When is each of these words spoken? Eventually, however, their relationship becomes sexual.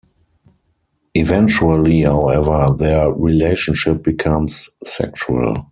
Eventually, 1.13 2.01
however, 2.01 2.73
their 2.75 3.11
relationship 3.13 4.01
becomes 4.01 4.67
sexual. 4.83 5.67